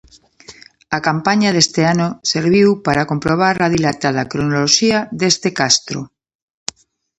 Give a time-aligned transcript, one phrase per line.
[0.97, 5.99] A campaña deste ano serviu para comprobar a dilatada cronoloxía deste castro.